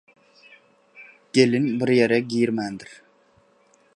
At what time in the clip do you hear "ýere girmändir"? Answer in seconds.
1.97-2.99